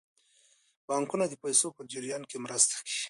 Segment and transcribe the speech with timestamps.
[0.87, 2.97] بانکونه د پیسو په جریان کې مرسته کوي.